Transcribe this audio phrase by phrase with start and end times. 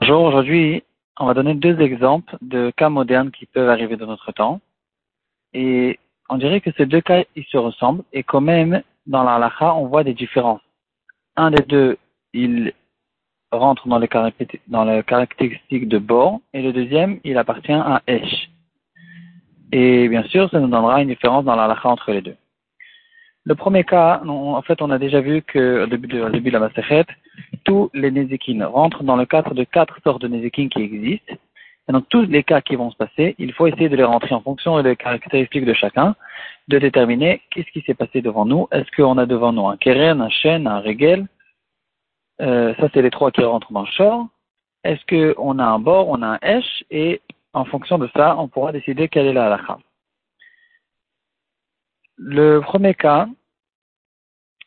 [0.00, 0.82] Bonjour, aujourd'hui,
[1.20, 4.62] on va donner deux exemples de cas modernes qui peuvent arriver dans notre temps.
[5.52, 5.98] Et
[6.30, 9.86] on dirait que ces deux cas, ils se ressemblent et quand même, dans la on
[9.86, 10.62] voit des différences.
[11.36, 11.98] Un des deux,
[12.32, 12.72] il
[13.52, 14.08] rentre dans le,
[14.68, 18.48] dans le caractéristique de bord et le deuxième, il appartient à Esh.
[19.72, 22.36] Et bien sûr, ça nous donnera une différence dans la entre les deux.
[23.44, 26.54] Le premier cas, en fait, on a déjà vu que au début de, début de
[26.54, 27.04] la Masechet,
[27.68, 31.34] tous les Nézikines rentrent dans le cadre de quatre sortes de Nézikines qui existent.
[31.88, 34.34] Et dans tous les cas qui vont se passer, il faut essayer de les rentrer
[34.34, 36.16] en fonction des caractéristiques de chacun,
[36.68, 38.68] de déterminer qu'est-ce qui s'est passé devant nous.
[38.72, 41.26] Est-ce qu'on a devant nous un Keren, un Shen, un Regel?
[42.40, 44.28] Euh, Ça, c'est les trois qui rentrent dans le short.
[44.84, 46.84] Est-ce qu'on a un bord, on a un Esh?
[46.90, 47.20] Et
[47.52, 49.78] en fonction de ça, on pourra décider quelle est la halakha.
[52.16, 53.28] Le premier cas,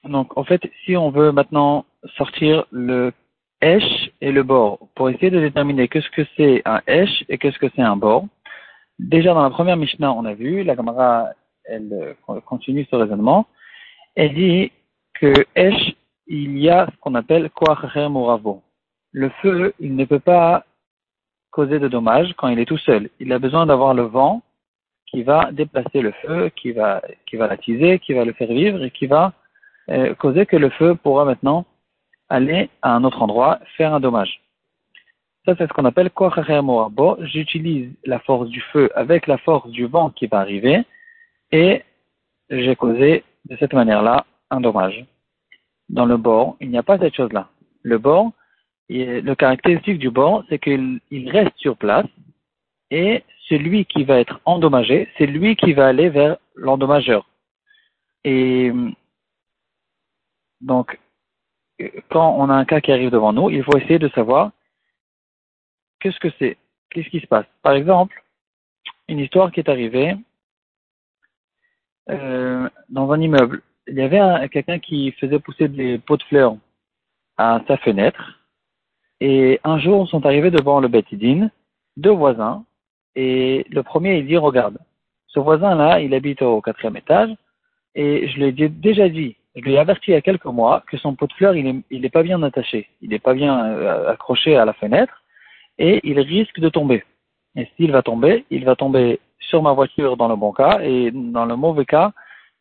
[0.03, 1.85] donc en fait, si on veut maintenant
[2.17, 3.11] sortir le
[3.61, 7.59] esh et le bord pour essayer de déterminer qu'est-ce que c'est un esh et qu'est-ce
[7.59, 8.25] que c'est un bord,
[8.99, 11.29] déjà dans la première Mishnah, on a vu, la Gamara,
[11.65, 13.45] elle continue ce raisonnement,
[14.15, 14.71] elle dit
[15.13, 15.95] que esh,
[16.27, 18.63] il y a ce qu'on appelle koachacher moravo.
[19.11, 20.65] Le feu, il ne peut pas
[21.51, 23.09] causer de dommages quand il est tout seul.
[23.19, 24.41] Il a besoin d'avoir le vent
[25.07, 28.81] qui va déplacer le feu, qui va, qui va l'attiser, qui va le faire vivre
[28.83, 29.33] et qui va
[29.89, 31.65] euh, causer que le feu pourra maintenant
[32.31, 34.41] aller à un autre endroit, faire un dommage.
[35.45, 39.85] Ça, c'est ce qu'on appelle Bon, J'utilise la force du feu avec la force du
[39.85, 40.83] vent qui va arriver
[41.51, 41.81] et
[42.49, 45.05] j'ai causé de cette manière-là un dommage.
[45.89, 47.49] Dans le bord, il n'y a pas cette chose-là.
[47.81, 48.31] Le bord,
[48.89, 52.05] le caractéristique du bord, c'est qu'il reste sur place
[52.91, 57.27] et celui qui va être endommagé, c'est lui qui va aller vers l'endommageur.
[58.23, 58.71] Et
[60.61, 60.99] donc,
[62.09, 64.51] quand on a un cas qui arrive devant nous, il faut essayer de savoir
[65.99, 66.57] qu'est-ce que c'est,
[66.89, 67.45] qu'est-ce qui se passe.
[67.61, 68.23] Par exemple,
[69.07, 70.15] une histoire qui est arrivée
[72.09, 73.61] euh, dans un immeuble.
[73.87, 76.55] Il y avait quelqu'un qui faisait pousser des pots de fleurs
[77.37, 78.39] à sa fenêtre.
[79.19, 81.51] Et un jour, sont arrivés devant le Betidine
[81.97, 82.63] deux voisins
[83.15, 84.77] et le premier, il dit, regarde,
[85.27, 87.29] ce voisin-là, il habite au quatrième étage,
[87.95, 90.83] et je lui ai déjà dit, je lui ai averti il y a quelques mois
[90.87, 93.33] que son pot de fleurs, il est, il est pas bien attaché, il n'est pas
[93.33, 95.23] bien euh, accroché à la fenêtre,
[95.77, 97.03] et il risque de tomber.
[97.55, 101.11] Et s'il va tomber, il va tomber sur ma voiture dans le bon cas, et
[101.11, 102.13] dans le mauvais cas,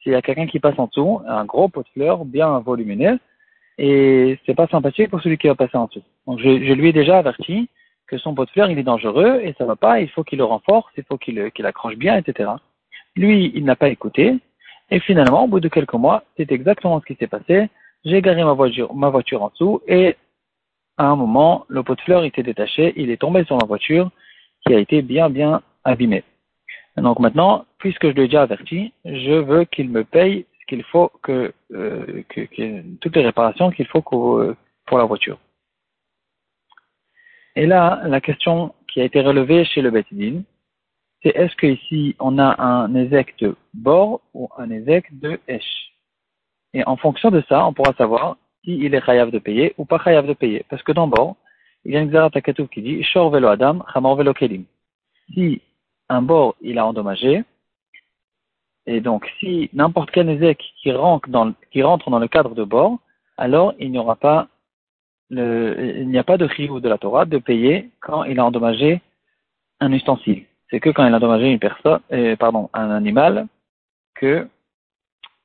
[0.02, 3.18] s'il y a quelqu'un qui passe en dessous, un gros pot de fleurs bien volumineux,
[3.78, 6.02] et c'est pas sympathique pour celui qui va passer en dessous.
[6.26, 7.68] Donc je, lui ai déjà averti,
[8.06, 10.38] que son pot de fleurs, il est dangereux et ça va pas, il faut qu'il
[10.38, 12.50] le renforce, il faut qu'il qu'il accroche bien, etc.
[13.16, 14.36] Lui, il n'a pas écouté.
[14.90, 17.68] Et finalement, au bout de quelques mois, c'est exactement ce qui s'est passé.
[18.04, 20.16] J'ai garé ma voiture, ma voiture en dessous et
[20.96, 24.10] à un moment, le pot de fleurs était détaché, il est tombé sur ma voiture
[24.66, 26.24] qui a été bien, bien abîmée.
[26.96, 31.10] Donc maintenant, puisque je l'ai déjà averti, je veux qu'il me paye ce qu'il faut
[31.22, 35.38] que, euh, que, toutes les réparations qu'il faut pour la voiture.
[37.56, 40.42] Et là, la question qui a été relevée chez le Betidin,
[41.22, 45.92] c'est est-ce qu'ici on a un ézec de bord ou un ézec de esh?
[46.72, 49.98] Et en fonction de ça, on pourra savoir s'il est chayav de payer ou pas
[49.98, 50.64] chayav de payer.
[50.68, 51.36] Parce que dans bord,
[51.84, 54.64] il y a une Xaratakatouf qui dit Shor velo Adam, Chamor velo Kelim.
[55.34, 55.60] Si
[56.08, 57.44] un bord il a endommagé,
[58.86, 62.98] et donc si n'importe quel ézec qui rentre, dans, le cadre de bord,
[63.36, 64.48] alors il n'y aura pas
[65.30, 69.00] il n'y a pas de ou de la Torah de payer quand il a endommagé
[69.78, 70.44] un ustensile.
[70.70, 73.46] C'est que quand il a endommagé une personne, euh, pardon, un animal,
[74.14, 74.48] que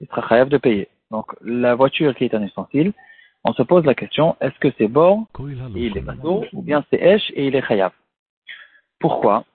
[0.02, 0.90] il sera chayav de payer.
[1.12, 2.94] Donc, la voiture qui est un ustensile,
[3.44, 5.28] on se pose la question, est-ce que c'est bon
[5.76, 7.92] et il est bateau, ou bien c'est esh et il est chayav?
[9.00, 9.46] Pourquoi?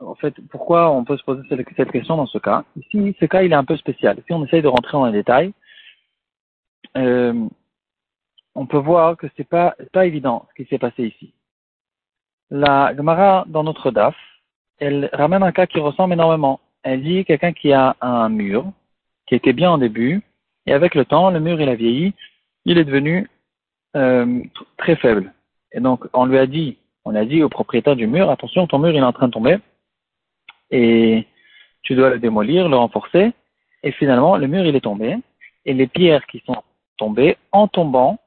[0.00, 2.64] En fait, pourquoi on peut se poser cette question dans ce cas?
[2.76, 4.22] Ici, ce cas, il est un peu spécial.
[4.26, 5.52] Si on essaye de rentrer dans les détails,
[6.96, 7.48] euh,
[8.54, 11.32] on peut voir que c'est pas, pas évident ce qui s'est passé ici.
[12.50, 14.16] La Gemara, dans notre DAF,
[14.78, 16.60] elle ramène un cas qui ressemble énormément.
[16.82, 18.70] Elle dit quelqu'un qui a un mur,
[19.26, 20.22] qui était bien au début,
[20.66, 22.14] et avec le temps, le mur il a vieilli,
[22.64, 23.28] il est devenu
[23.96, 24.42] euh,
[24.76, 25.32] très faible.
[25.72, 28.78] Et donc, on lui a dit, on a dit au propriétaire du mur, attention, ton
[28.78, 29.58] mur il est en train de tomber,
[30.70, 31.26] et
[31.82, 33.32] tu dois le démolir, le renforcer.
[33.82, 35.16] Et finalement, le mur il est tombé,
[35.64, 36.62] et les pierres qui sont
[36.96, 38.18] tombées, en tombant,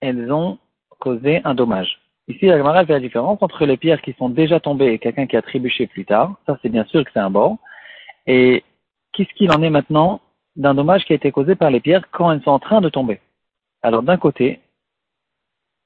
[0.00, 0.58] elles ont
[0.98, 1.99] causé un dommage.
[2.30, 5.26] Ici, la Gemara fait la différence entre les pierres qui sont déjà tombées et quelqu'un
[5.26, 6.36] qui a trébuché plus tard.
[6.46, 7.56] Ça, c'est bien sûr que c'est un bord.
[8.26, 8.62] Et
[9.12, 10.20] qu'est-ce qu'il en est maintenant
[10.54, 12.88] d'un dommage qui a été causé par les pierres quand elles sont en train de
[12.88, 13.20] tomber?
[13.82, 14.60] Alors, d'un côté,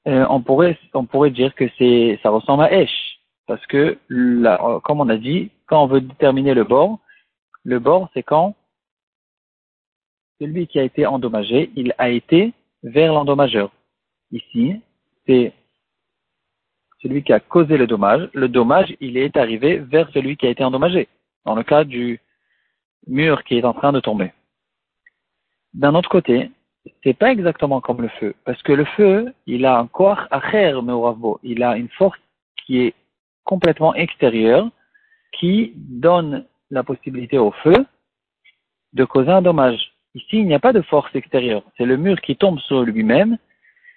[0.07, 1.65] euh, on pourrait dire que
[2.21, 3.97] ça ressemble à Esh parce que
[4.83, 6.99] comme on a dit, quand on veut déterminer le bord,
[7.63, 8.55] le bord c'est quand
[10.39, 12.53] celui qui a été endommagé, il a été
[12.83, 13.71] vers l'endommageur.
[14.31, 14.81] Ici,
[15.25, 15.53] c'est
[17.05, 18.27] celui qui a causé le dommage.
[18.33, 21.07] Le dommage, il est arrivé vers celui qui a été endommagé.
[21.45, 22.19] Dans le cas du
[23.05, 24.33] mur qui est en train de tomber.
[25.75, 26.49] D'un autre côté,
[27.03, 30.73] c'est pas exactement comme le feu, parce que le feu, il a un corps acher
[30.81, 32.17] meuravo, il a une force
[32.65, 32.95] qui est
[33.43, 34.69] complètement extérieure,
[35.37, 37.85] qui donne la possibilité au feu
[38.93, 39.91] de causer un dommage.
[40.15, 43.37] Ici, il n'y a pas de force extérieure, c'est le mur qui tombe sur lui-même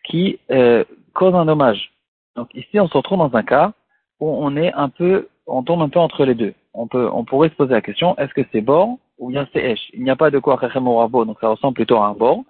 [0.04, 0.84] qui euh,
[1.14, 1.90] cause un dommage.
[2.38, 3.72] Donc ici, on se retrouve dans un cas
[4.20, 6.54] où on est un peu, on tombe un peu entre les deux.
[6.72, 9.72] On peut, on pourrait se poser la question, est-ce que c'est bord ou bien c'est
[9.72, 9.90] esh?
[9.92, 12.44] Il n'y a pas de quoi rabo, donc ça ressemble plutôt à un bord.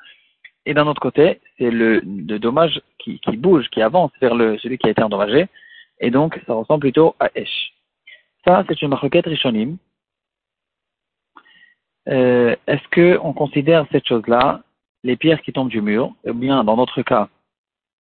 [0.67, 2.03] Et d'un autre côté, c'est le,
[2.39, 5.47] dommage qui, bouge, qui avance vers le, celui qui a été endommagé,
[6.01, 7.73] et donc ça ressemble plutôt à esh.
[8.45, 9.79] Ça, c'est une marquette rishonim.
[12.11, 14.61] Euh, est-ce que on considère cette chose-là,
[15.03, 17.31] les pierres qui tombent du mur, ou bien dans notre cas,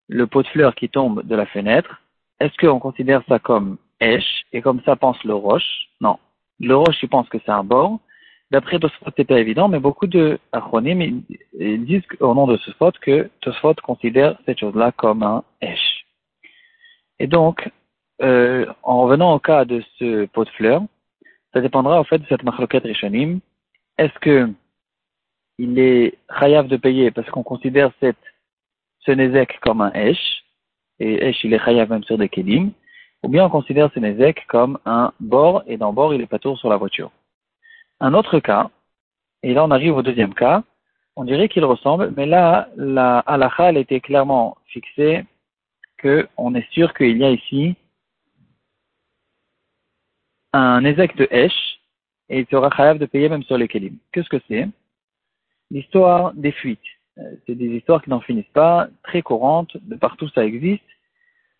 [0.09, 2.01] le pot de fleurs qui tombe de la fenêtre,
[2.39, 5.87] est-ce qu'on considère ça comme Esh, et comme ça pense le Roche?
[6.01, 6.17] Non.
[6.59, 7.99] Le Roche, il pense que c'est un bord.
[8.51, 11.23] D'après Tosfot, c'est pas évident, mais beaucoup de Achronim
[11.53, 16.05] disent au nom de Tosfot que Tosfot considère cette chose-là comme un Esh.
[17.19, 17.69] Et donc,
[18.21, 20.83] euh, en revenant au cas de ce pot de fleurs,
[21.53, 23.39] ça dépendra au fait de cette machloket rishonim.
[23.97, 24.49] Est-ce que
[25.59, 28.17] il est chayav de payer parce qu'on considère cette
[29.05, 30.43] ce Nézek comme un Esh,
[30.99, 32.71] et Esh il est Chayav même sur des Kedim,
[33.23, 36.39] ou bien on considère ce Nézek comme un bord, et dans bord il est pas
[36.39, 37.11] tour sur la voiture.
[37.99, 38.69] Un autre cas,
[39.43, 40.63] et là on arrive au deuxième cas,
[41.15, 45.25] on dirait qu'il ressemble, mais là, la halakha, elle était clairement fixée
[46.01, 47.75] qu'on est sûr qu'il y a ici
[50.53, 51.79] un Nézek de Esh,
[52.29, 53.95] et il sera chayav de payer même sur les Kedim.
[54.11, 54.67] Qu'est-ce que c'est?
[55.69, 56.79] L'histoire des fuites.
[57.19, 60.83] Euh, c'est des histoires qui n'en finissent pas, très courantes, de partout ça existe.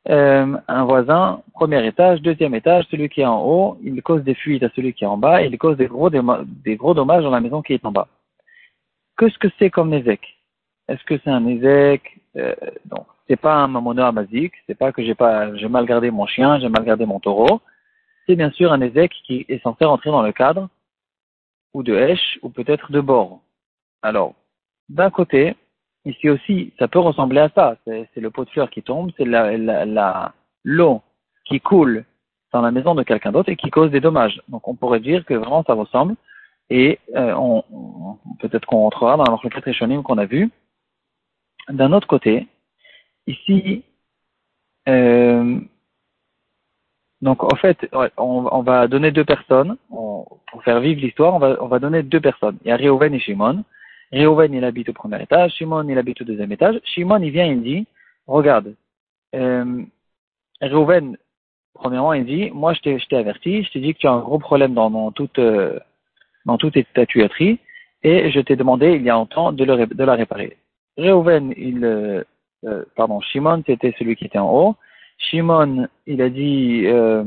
[0.10, 4.36] Euh, un voisin, premier étage, deuxième étage, celui qui est en haut, il cause des
[4.36, 7.62] fuites à celui qui est en bas il cause des gros, dommages dans la maison
[7.62, 8.10] qui est en bas.
[9.18, 10.20] Qu'est-ce que c'est comme Nézek
[10.90, 12.54] Est-ce que c'est un Nézek euh,
[12.86, 14.04] Donc, c'est pas un mamono
[14.68, 17.62] c'est pas que j'ai pas, j'ai mal gardé mon chien, j'ai mal gardé mon taureau.
[18.28, 20.68] C'est bien sûr un Nézek qui est censé rentrer dans le cadre
[21.74, 23.42] ou de Hesh ou peut-être de bord.
[24.02, 24.36] Alors,
[24.90, 25.56] d'un côté,
[26.06, 27.78] ici aussi, ça peut ressembler à ça.
[27.86, 29.26] C'est le pot de fleurs qui tombe, c'est
[30.64, 31.02] l'eau
[31.46, 32.06] qui coule
[32.52, 34.42] dans la maison de quelqu'un d'autre et qui cause des dommages.
[34.48, 36.16] Donc on pourrait dire que vraiment ça ressemble.
[36.70, 37.64] Et euh, on,
[38.40, 40.50] peut-être qu'on rentrera dans le quatre qu'on a vu.
[41.70, 42.48] D'un autre côté,
[43.28, 43.84] ici,
[44.88, 45.60] euh,
[47.22, 51.34] donc en fait, on, va donner deux personnes pour faire vivre l'histoire.
[51.36, 52.58] On va, on va donner deux personnes.
[52.64, 53.64] Il y a Réhouven et Shimon.
[54.14, 56.80] Réhouven, il habite au premier étage, Shimon, il habite au deuxième étage.
[56.84, 57.88] Shimon, il vient, il dit,
[58.28, 58.76] regarde,
[59.34, 59.82] euh,
[61.74, 64.38] premièrement, il dit, moi, je t'ai averti, je t'ai dit que tu as un gros
[64.38, 65.80] problème dans, dans toute, euh,
[66.46, 67.58] dans toute ta tuyauterie,
[68.04, 70.58] et je t'ai demandé, il y a longtemps, de, le, de la réparer.
[70.96, 72.24] Réhouven, il, euh,
[72.66, 74.76] euh, pardon, Shimon, c'était celui qui était en haut.
[75.18, 77.24] Shimon, il a dit, euh,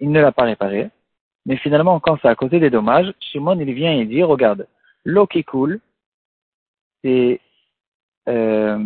[0.00, 0.88] il ne l'a pas réparé.
[1.44, 4.66] Mais finalement, quand ça a causé des dommages, Shimon, il vient et dit, regarde,
[5.06, 5.78] L'eau qui coule,
[7.04, 7.40] c'est
[8.28, 8.84] euh,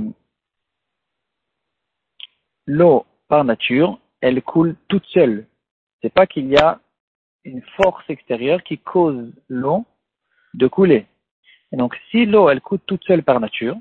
[2.67, 5.47] l'eau par nature, elle coule toute seule.
[6.03, 6.79] C'est pas qu'il y a
[7.45, 9.87] une force extérieure qui cause l'eau
[10.53, 11.07] de couler.
[11.73, 13.79] Et donc, si l'eau, elle coule toute seule par nature,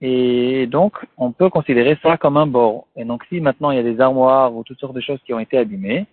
[0.00, 2.86] et donc, on peut considérer ça comme un bord.
[2.94, 5.34] Et donc, si maintenant il y a des armoires ou toutes sortes de choses qui
[5.34, 6.06] ont été abîmées,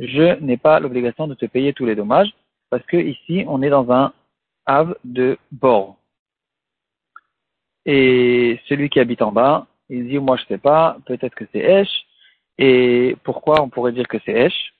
[0.00, 2.34] je n'ai pas l'obligation de te payer tous les dommages,
[2.70, 4.12] parce que ici, on est dans un
[4.68, 5.96] Av de bord.
[7.86, 11.60] Et celui qui habite en bas, il dit, moi je sais pas, peut-être que c'est
[11.60, 12.06] Esh.
[12.58, 14.74] Et pourquoi on pourrait dire que c'est Esh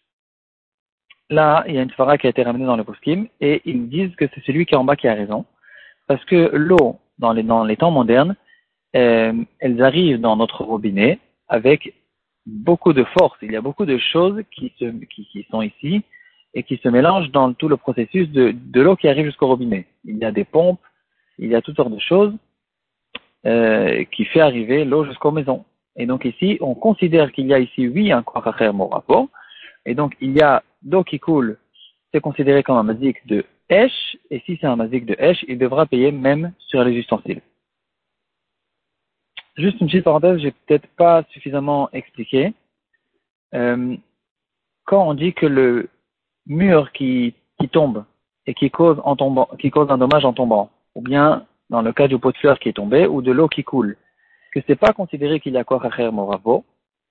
[1.30, 3.88] Là, il y a une phara qui a été ramenée dans le poskim et ils
[3.88, 5.46] disent que c'est celui qui est en bas qui a raison.
[6.06, 8.36] Parce que l'eau, dans les, dans les temps modernes,
[8.94, 11.18] euh, elles arrivent dans notre robinet
[11.48, 11.94] avec
[12.46, 13.38] beaucoup de force.
[13.42, 16.02] Il y a beaucoup de choses qui, se, qui, qui sont ici
[16.54, 19.86] et qui se mélange dans tout le processus de, l'eau qui arrive jusqu'au robinet.
[20.04, 20.80] Il y a des pompes,
[21.38, 22.34] il y a toutes sortes de choses
[23.46, 25.64] euh, qui fait arriver l'eau jusqu'aux maisons.
[25.96, 28.24] Et donc ici, on considère qu'il y a ici, oui, un
[28.60, 29.30] mon morapo,
[29.84, 31.58] et donc il y a d'eau qui coule,
[32.12, 35.58] c'est considéré comme un mazik de Esh, et si c'est un mazik de Esh, il
[35.58, 37.42] devra payer même sur les ustensiles.
[39.56, 42.54] Juste une petite parenthèse, j'ai peut-être pas suffisamment expliqué.
[43.54, 43.96] Euh,
[44.84, 45.90] quand on dit que le
[46.48, 48.04] mur qui, qui tombe
[48.46, 51.92] et qui cause, en tombant, qui cause un dommage en tombant, ou bien dans le
[51.92, 53.96] cas du pot de fleurs qui est tombé, ou de l'eau qui coule,
[54.52, 56.64] que c'est pas considéré qu'il y a à moravo.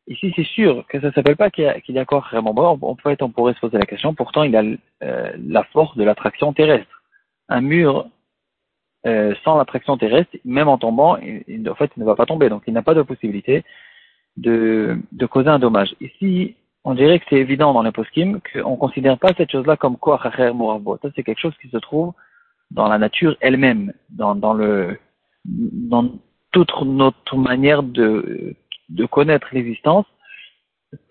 [0.07, 1.99] Ici, c'est sûr que ça s'appelle pas qu'il y a, qu'il y.
[1.99, 4.15] On, peut, on pourrait se poser la question.
[4.15, 4.63] Pourtant, il a
[5.03, 7.03] euh, la force de l'attraction terrestre.
[7.49, 8.07] Un mur
[9.05, 12.47] euh, sans l'attraction terrestre, même en tombant, il, en fait, il ne va pas tomber.
[12.49, 13.63] Donc, il n'a pas de possibilité
[14.37, 15.93] de, de causer un dommage.
[15.99, 16.55] Ici,
[16.89, 19.97] on dirait que c'est évident dans les poskim qu'on ne considère pas cette chose-là comme
[19.97, 20.21] quoi.
[20.23, 22.13] Ça, c'est quelque chose qui se trouve
[22.71, 24.55] dans la nature elle-même, dans, dans
[26.53, 28.55] toute notre manière de,
[29.11, 30.05] connaître l'existence,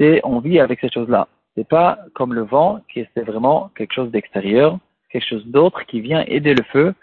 [0.01, 1.29] c'est on vit avec cette chose-là.
[1.55, 4.79] C'est pas comme le vent qui est vraiment quelque chose d'extérieur,
[5.11, 6.95] quelque chose d'autre qui vient aider le feu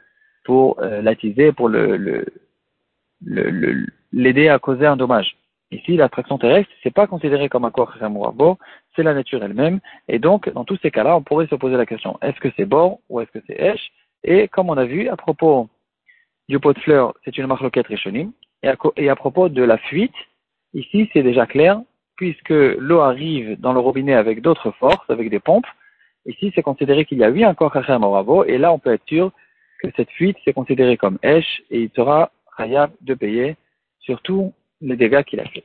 [0.45, 2.25] pour euh, l'attiser, pour le,
[4.11, 5.37] l'aider à causer un dommage.
[5.73, 7.97] Ici, l'attraction terrestre, c'est pas considéré comme un corps
[8.33, 8.59] beau,
[8.95, 9.79] c'est la nature elle-même.
[10.07, 12.65] Et donc, dans tous ces cas-là, on pourrait se poser la question, est-ce que c'est
[12.65, 13.91] bord ou est-ce que c'est esh?
[14.23, 15.67] Et comme on a vu, à propos
[16.47, 18.31] du pot de fleurs, c'est une marloquette rishonim.
[18.61, 20.13] Et et à propos de la fuite,
[20.75, 21.81] ici, c'est déjà clair,
[22.17, 22.49] puisque
[22.87, 25.65] l'eau arrive dans le robinet avec d'autres forces, avec des pompes.
[26.27, 29.07] Ici, c'est considéré qu'il y a eu un corps moravo, et là, on peut être
[29.07, 29.31] sûr
[29.81, 33.55] que cette fuite, c'est considéré comme esh, et il sera rayable de payer
[33.99, 35.63] sur tous les dégâts qu'il a fait.